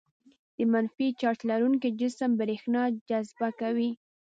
د 0.55 0.57
منفي 0.71 1.07
چارج 1.21 1.39
لرونکي 1.49 1.89
جسم 1.99 2.31
برېښنا 2.41 2.83
جذبه 3.09 3.49
کوي. 3.61 3.91